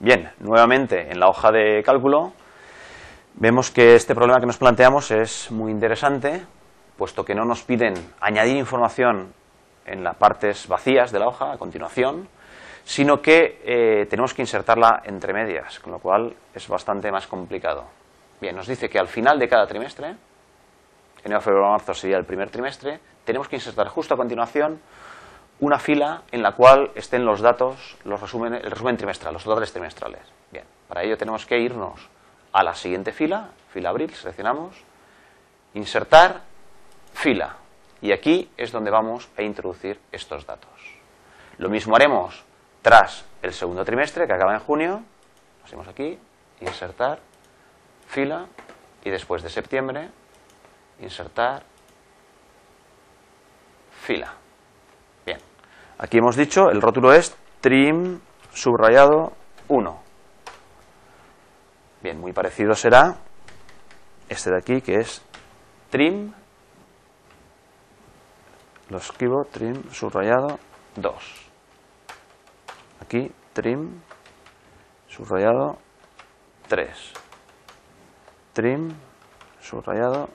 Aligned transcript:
Bien, 0.00 0.32
nuevamente 0.40 1.12
en 1.12 1.20
la 1.20 1.28
hoja 1.28 1.52
de 1.52 1.82
cálculo 1.84 2.32
vemos 3.34 3.70
que 3.70 3.94
este 3.94 4.14
problema 4.14 4.40
que 4.40 4.46
nos 4.46 4.58
planteamos 4.58 5.12
es 5.12 5.52
muy 5.52 5.70
interesante, 5.70 6.44
puesto 6.98 7.24
que 7.24 7.34
no 7.34 7.44
nos 7.44 7.62
piden 7.62 7.94
añadir 8.20 8.56
información 8.56 9.32
en 9.86 10.02
las 10.02 10.16
partes 10.16 10.66
vacías 10.66 11.12
de 11.12 11.20
la 11.20 11.28
hoja 11.28 11.52
a 11.52 11.58
continuación, 11.58 12.28
sino 12.82 13.22
que 13.22 13.60
eh, 13.64 14.06
tenemos 14.06 14.34
que 14.34 14.42
insertarla 14.42 15.02
entre 15.04 15.32
medias, 15.32 15.78
con 15.78 15.92
lo 15.92 16.00
cual 16.00 16.34
es 16.52 16.66
bastante 16.66 17.12
más 17.12 17.28
complicado. 17.28 17.84
Bien, 18.40 18.56
nos 18.56 18.66
dice 18.66 18.88
que 18.88 18.98
al 18.98 19.08
final 19.08 19.38
de 19.38 19.48
cada 19.48 19.66
trimestre, 19.66 20.16
enero, 21.24 21.40
febrero, 21.40 21.70
marzo 21.70 21.94
sería 21.94 22.16
el 22.16 22.24
primer 22.24 22.50
trimestre, 22.50 22.98
tenemos 23.24 23.48
que 23.48 23.56
insertar 23.56 23.86
justo 23.86 24.14
a 24.14 24.16
continuación 24.16 24.80
una 25.60 25.78
fila 25.78 26.22
en 26.32 26.42
la 26.42 26.52
cual 26.52 26.90
estén 26.94 27.24
los 27.24 27.40
datos, 27.40 27.96
los 28.04 28.20
resúmenes, 28.20 28.64
el 28.64 28.70
resumen 28.70 28.96
trimestral, 28.96 29.32
los 29.32 29.44
totales 29.44 29.72
trimestrales. 29.72 30.22
Bien, 30.50 30.64
para 30.88 31.02
ello 31.02 31.16
tenemos 31.16 31.46
que 31.46 31.58
irnos 31.58 32.08
a 32.52 32.62
la 32.62 32.74
siguiente 32.74 33.12
fila, 33.12 33.50
fila 33.72 33.90
abril, 33.90 34.12
seleccionamos, 34.14 34.76
insertar 35.74 36.40
fila. 37.12 37.56
Y 38.00 38.12
aquí 38.12 38.50
es 38.56 38.70
donde 38.72 38.90
vamos 38.90 39.28
a 39.36 39.42
introducir 39.42 39.98
estos 40.12 40.46
datos. 40.46 40.70
Lo 41.58 41.68
mismo 41.68 41.96
haremos 41.96 42.44
tras 42.82 43.24
el 43.42 43.52
segundo 43.52 43.84
trimestre, 43.84 44.26
que 44.26 44.32
acaba 44.32 44.52
en 44.52 44.60
junio. 44.60 45.02
Hacemos 45.64 45.88
aquí, 45.88 46.18
insertar 46.60 47.18
fila, 48.06 48.46
y 49.04 49.10
después 49.10 49.42
de 49.42 49.50
septiembre, 49.50 50.08
insertar 51.00 51.62
fila. 54.02 54.34
Aquí 55.98 56.18
hemos 56.18 56.36
dicho, 56.36 56.70
el 56.70 56.80
rótulo 56.80 57.12
es 57.12 57.36
trim 57.60 58.20
subrayado 58.52 59.32
1. 59.68 60.02
Bien, 62.02 62.20
muy 62.20 62.32
parecido 62.32 62.74
será 62.74 63.16
este 64.28 64.50
de 64.50 64.58
aquí, 64.58 64.80
que 64.80 64.96
es 64.96 65.22
trim, 65.90 66.32
lo 68.90 68.98
escribo, 68.98 69.44
trim 69.50 69.88
subrayado 69.90 70.58
2. 70.96 71.14
Aquí, 73.00 73.30
trim 73.52 74.00
subrayado 75.06 75.78
3. 76.68 77.12
Trim 78.52 78.88
subrayado 79.60 80.28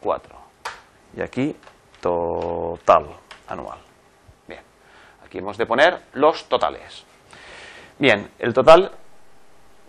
4. 0.00 0.36
Y 1.16 1.22
aquí, 1.22 1.56
total 2.00 3.16
anual. 3.46 3.89
Aquí 5.30 5.38
hemos 5.38 5.56
de 5.56 5.64
poner 5.64 5.96
los 6.14 6.48
totales. 6.48 7.06
Bien, 8.00 8.32
el 8.40 8.52
total 8.52 8.90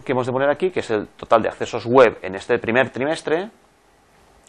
que 0.06 0.12
hemos 0.12 0.28
de 0.28 0.32
poner 0.32 0.52
aquí, 0.52 0.70
que 0.70 0.82
es 0.82 0.92
el 0.92 1.08
total 1.08 1.42
de 1.42 1.50
accesos 1.50 1.84
web 1.88 2.20
en 2.22 2.36
este 2.36 2.60
primer 2.60 2.92
trimestre, 2.92 3.50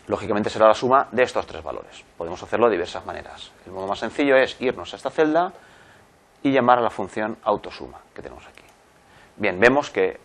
lógicamente 0.07 0.51
será 0.51 0.67
la 0.67 0.75
suma 0.75 1.09
de 1.11 1.23
estos 1.23 1.47
tres 1.47 1.65
valores. 1.65 2.05
Podemos 2.19 2.43
hacerlo 2.43 2.67
de 2.67 2.73
diversas 2.73 3.07
maneras. 3.07 3.51
El 3.65 3.73
modo 3.73 3.87
más 3.87 4.01
sencillo 4.01 4.37
es 4.37 4.61
irnos 4.61 4.93
a 4.93 4.97
esta 4.97 5.09
celda 5.09 5.55
y 6.43 6.53
llamar 6.53 6.81
a 6.81 6.83
la 6.83 6.91
función 6.91 7.39
autosuma 7.43 7.99
que 8.15 8.21
tenemos 8.21 8.47
aquí. 8.47 8.65
Bien, 9.39 9.59
vemos 9.59 9.89
que 9.89 10.21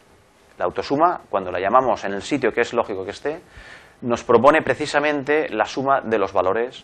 la 0.57 0.65
autosuma, 0.65 1.21
cuando 1.29 1.49
la 1.49 1.61
llamamos 1.61 2.03
en 2.03 2.11
el 2.11 2.21
sitio 2.21 2.51
que 2.51 2.59
es 2.59 2.73
lógico 2.73 3.05
que 3.05 3.11
esté, 3.11 3.41
nos 4.01 4.21
propone 4.25 4.61
precisamente 4.63 5.47
la 5.47 5.63
suma 5.63 6.01
de 6.01 6.17
los 6.19 6.33
valores 6.33 6.83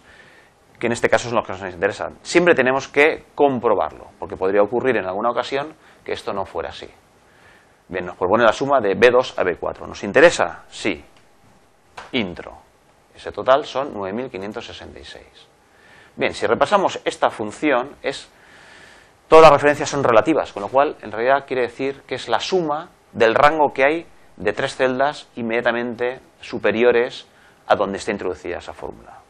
que 0.80 0.88
en 0.88 0.94
este 0.94 1.10
caso 1.10 1.30
son 1.30 1.38
los 1.38 1.46
que 1.46 1.54
nos 1.54 1.74
interesan. 1.74 2.18
Siempre 2.22 2.56
tenemos 2.56 2.88
que 2.88 3.26
comprobarlo, 3.36 4.08
porque 4.20 4.36
podría 4.36 4.62
ocurrir 4.62 4.98
en 4.98 5.06
alguna 5.06 5.32
ocasión 5.32 5.74
que 6.04 6.14
esto 6.14 6.34
no 6.34 6.46
fuera 6.46 6.70
así. 6.70 6.90
Bien, 7.88 8.06
nos 8.06 8.18
propone 8.18 8.44
la 8.44 8.54
suma 8.54 8.80
de 8.80 8.98
B2 8.98 9.34
a 9.38 9.44
B4. 9.44 9.88
¿Nos 9.88 10.04
interesa? 10.04 10.64
Sí. 10.70 11.04
Intro. 12.14 12.58
Ese 13.16 13.32
total 13.32 13.66
son 13.66 13.94
9.566. 13.94 15.20
Bien, 16.16 16.34
si 16.34 16.46
repasamos 16.46 17.00
esta 17.06 17.30
función, 17.30 17.96
es, 18.02 18.30
todas 19.28 19.44
las 19.44 19.52
referencias 19.52 19.90
son 19.90 20.04
relativas, 20.04 20.52
con 20.54 20.64
lo 20.64 20.70
cual 20.70 20.96
en 21.02 21.12
realidad 21.12 21.46
quiere 21.48 21.64
decir 21.64 22.02
que 22.08 22.16
es 22.16 22.28
la 22.28 22.40
suma 22.40 22.90
del 23.12 23.36
rango 23.36 23.74
que 23.74 23.84
hay 23.84 24.08
de 24.38 24.54
tres 24.54 24.76
celdas 24.76 25.28
inmediatamente 25.36 26.20
superiores 26.42 27.28
a 27.68 27.76
donde 27.76 27.98
está 27.98 28.12
introducida 28.12 28.58
esa 28.58 28.74
fórmula. 28.74 29.23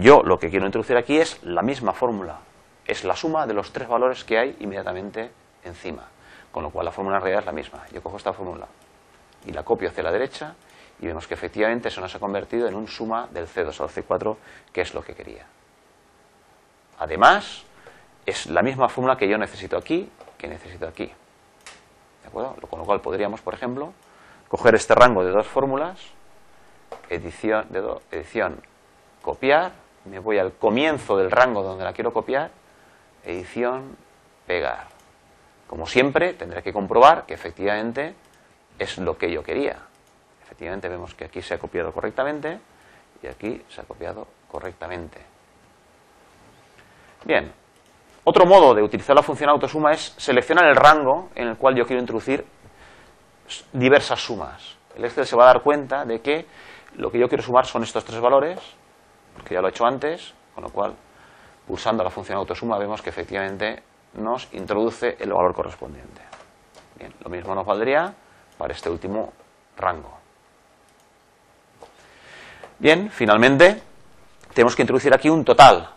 Yo 0.00 0.22
lo 0.22 0.38
que 0.38 0.48
quiero 0.48 0.64
introducir 0.64 0.96
aquí 0.96 1.18
es 1.18 1.42
la 1.42 1.60
misma 1.60 1.92
fórmula, 1.92 2.38
es 2.86 3.02
la 3.02 3.16
suma 3.16 3.48
de 3.48 3.52
los 3.52 3.72
tres 3.72 3.88
valores 3.88 4.22
que 4.22 4.38
hay 4.38 4.56
inmediatamente 4.60 5.32
encima, 5.64 6.04
con 6.52 6.62
lo 6.62 6.70
cual 6.70 6.84
la 6.84 6.92
fórmula 6.92 7.16
en 7.16 7.22
realidad 7.22 7.40
es 7.40 7.46
la 7.46 7.52
misma. 7.52 7.84
Yo 7.92 8.00
cojo 8.00 8.16
esta 8.16 8.32
fórmula 8.32 8.68
y 9.44 9.50
la 9.50 9.64
copio 9.64 9.88
hacia 9.88 10.04
la 10.04 10.12
derecha 10.12 10.54
y 11.00 11.08
vemos 11.08 11.26
que 11.26 11.34
efectivamente 11.34 11.88
eso 11.88 12.00
nos 12.00 12.14
ha 12.14 12.20
convertido 12.20 12.68
en 12.68 12.76
un 12.76 12.86
suma 12.86 13.26
del 13.32 13.48
C2 13.48 13.80
al 13.80 13.88
C4, 13.88 14.36
que 14.72 14.82
es 14.82 14.94
lo 14.94 15.02
que 15.02 15.16
quería. 15.16 15.46
Además, 17.00 17.64
es 18.24 18.46
la 18.46 18.62
misma 18.62 18.88
fórmula 18.88 19.16
que 19.16 19.28
yo 19.28 19.36
necesito 19.36 19.76
aquí, 19.76 20.08
que 20.36 20.46
necesito 20.46 20.86
aquí. 20.86 21.06
¿De 22.22 22.28
acuerdo? 22.28 22.54
Con 22.70 22.78
lo 22.78 22.84
cual 22.84 23.00
podríamos, 23.00 23.40
por 23.40 23.54
ejemplo, 23.54 23.92
coger 24.46 24.76
este 24.76 24.94
rango 24.94 25.24
de 25.24 25.32
dos 25.32 25.48
fórmulas, 25.48 25.98
edición, 27.10 27.66
de 27.70 27.82
edición 28.12 28.62
copiar, 29.22 29.72
me 30.10 30.18
voy 30.18 30.38
al 30.38 30.52
comienzo 30.52 31.16
del 31.16 31.30
rango 31.30 31.62
donde 31.62 31.84
la 31.84 31.92
quiero 31.92 32.12
copiar, 32.12 32.50
edición, 33.24 33.96
pegar. 34.46 34.86
Como 35.66 35.86
siempre, 35.86 36.32
tendré 36.32 36.62
que 36.62 36.72
comprobar 36.72 37.26
que 37.26 37.34
efectivamente 37.34 38.14
es 38.78 38.98
lo 38.98 39.18
que 39.18 39.30
yo 39.30 39.42
quería. 39.42 39.76
Efectivamente 40.42 40.88
vemos 40.88 41.14
que 41.14 41.26
aquí 41.26 41.42
se 41.42 41.54
ha 41.54 41.58
copiado 41.58 41.92
correctamente 41.92 42.58
y 43.22 43.26
aquí 43.26 43.62
se 43.68 43.80
ha 43.80 43.84
copiado 43.84 44.26
correctamente. 44.50 45.20
Bien, 47.24 47.52
otro 48.24 48.46
modo 48.46 48.74
de 48.74 48.82
utilizar 48.82 49.14
la 49.14 49.22
función 49.22 49.50
autosuma 49.50 49.92
es 49.92 50.14
seleccionar 50.16 50.66
el 50.66 50.76
rango 50.76 51.30
en 51.34 51.48
el 51.48 51.56
cual 51.56 51.74
yo 51.74 51.86
quiero 51.86 52.00
introducir 52.00 52.44
diversas 53.72 54.20
sumas. 54.20 54.76
El 54.96 55.04
Excel 55.04 55.26
se 55.26 55.36
va 55.36 55.44
a 55.44 55.46
dar 55.46 55.62
cuenta 55.62 56.04
de 56.04 56.20
que 56.20 56.46
lo 56.96 57.10
que 57.10 57.18
yo 57.18 57.28
quiero 57.28 57.42
sumar 57.42 57.66
son 57.66 57.82
estos 57.82 58.04
tres 58.04 58.20
valores, 58.20 58.58
porque 59.38 59.54
ya 59.54 59.60
lo 59.60 59.68
he 59.68 59.70
hecho 59.70 59.86
antes, 59.86 60.34
con 60.54 60.64
lo 60.64 60.70
cual, 60.70 60.94
pulsando 61.66 62.02
la 62.02 62.10
función 62.10 62.36
autosuma, 62.38 62.76
vemos 62.76 63.00
que 63.00 63.10
efectivamente 63.10 63.82
nos 64.14 64.48
introduce 64.52 65.16
el 65.20 65.32
valor 65.32 65.54
correspondiente. 65.54 66.20
Bien, 66.96 67.14
lo 67.22 67.30
mismo 67.30 67.54
nos 67.54 67.64
valdría 67.64 68.12
para 68.58 68.74
este 68.74 68.90
último 68.90 69.32
rango. 69.76 70.18
Bien, 72.80 73.10
finalmente, 73.10 73.80
tenemos 74.52 74.74
que 74.74 74.82
introducir 74.82 75.14
aquí 75.14 75.30
un 75.30 75.44
total. 75.44 75.88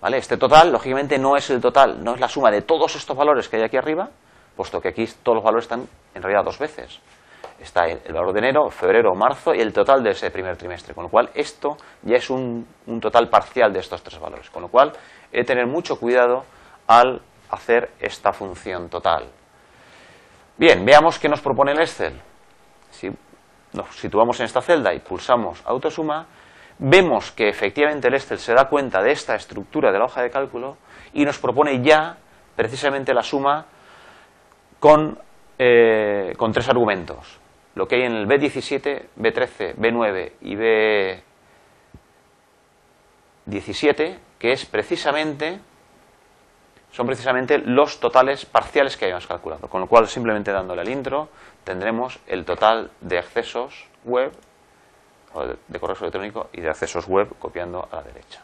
¿vale? 0.00 0.18
Este 0.18 0.36
total, 0.36 0.70
lógicamente, 0.70 1.18
no 1.18 1.36
es 1.36 1.48
el 1.48 1.62
total, 1.62 2.04
no 2.04 2.14
es 2.14 2.20
la 2.20 2.28
suma 2.28 2.50
de 2.50 2.60
todos 2.60 2.94
estos 2.94 3.16
valores 3.16 3.48
que 3.48 3.56
hay 3.56 3.62
aquí 3.62 3.78
arriba, 3.78 4.10
puesto 4.54 4.82
que 4.82 4.88
aquí 4.88 5.06
todos 5.22 5.36
los 5.36 5.44
valores 5.44 5.64
están 5.64 5.88
en 6.14 6.22
realidad 6.22 6.44
dos 6.44 6.58
veces. 6.58 7.00
Está 7.62 7.86
el 7.86 8.12
valor 8.12 8.32
de 8.32 8.40
enero, 8.40 8.68
febrero, 8.70 9.14
marzo 9.14 9.54
y 9.54 9.60
el 9.60 9.72
total 9.72 10.02
de 10.02 10.10
ese 10.10 10.32
primer 10.32 10.56
trimestre. 10.56 10.94
Con 10.94 11.04
lo 11.04 11.08
cual, 11.08 11.30
esto 11.32 11.76
ya 12.02 12.16
es 12.16 12.28
un, 12.28 12.66
total 13.00 13.28
parcial 13.28 13.72
de 13.72 13.78
estos 13.78 14.02
tres 14.02 14.18
valores. 14.18 14.50
Con 14.50 14.62
lo 14.62 14.68
cual, 14.68 14.92
he 15.30 15.38
de 15.38 15.44
tener 15.44 15.68
mucho 15.68 15.94
cuidado 15.94 16.44
al 16.88 17.22
hacer 17.50 17.90
esta 18.00 18.32
función 18.32 18.88
total. 18.88 19.28
Bien, 20.58 20.84
veamos 20.84 21.20
qué 21.20 21.28
nos 21.28 21.40
propone 21.40 21.70
el 21.70 21.80
Excel. 21.80 22.20
Si 22.90 23.08
nos 23.74 23.96
situamos 23.96 24.40
en 24.40 24.46
esta 24.46 24.60
celda 24.60 24.92
y 24.92 24.98
pulsamos 24.98 25.62
autosuma, 25.64 26.26
vemos 26.78 27.30
que 27.30 27.48
efectivamente 27.48 28.08
el 28.08 28.14
Excel 28.14 28.38
se 28.38 28.54
da 28.54 28.68
cuenta 28.68 29.00
de 29.00 29.12
esta 29.12 29.36
estructura 29.36 29.92
de 29.92 30.00
la 30.00 30.06
hoja 30.06 30.22
de 30.22 30.30
cálculo 30.30 30.78
y 31.12 31.24
nos 31.24 31.38
propone 31.38 31.80
ya 31.80 32.16
precisamente 32.56 33.14
la 33.14 33.22
suma 33.22 33.66
con, 34.80 35.16
eh, 35.56 36.32
con 36.36 36.50
tres 36.50 36.68
argumentos. 36.68 37.41
Lo 37.74 37.88
que 37.88 37.96
hay 37.96 38.02
en 38.02 38.12
el 38.12 38.26
B17, 38.26 39.02
B13, 39.18 39.74
B9 39.76 40.32
y 40.42 40.56
B17, 43.46 44.18
que 44.38 44.52
es 44.52 44.66
precisamente 44.66 45.60
son 46.92 47.06
precisamente 47.06 47.58
los 47.58 48.00
totales 48.00 48.44
parciales 48.44 48.96
que 48.96 49.06
hayamos 49.06 49.26
calculado. 49.26 49.68
Con 49.68 49.80
lo 49.80 49.86
cual, 49.86 50.06
simplemente 50.08 50.52
dándole 50.52 50.82
al 50.82 50.88
intro, 50.90 51.30
tendremos 51.64 52.20
el 52.26 52.44
total 52.44 52.90
de 53.00 53.18
accesos 53.18 53.86
web, 54.04 54.30
o 55.32 55.46
de 55.46 55.80
correo 55.80 55.96
electrónico 55.98 56.50
y 56.52 56.60
de 56.60 56.68
accesos 56.68 57.06
web 57.06 57.34
copiando 57.38 57.88
a 57.90 57.96
la 57.96 58.02
derecha. 58.02 58.42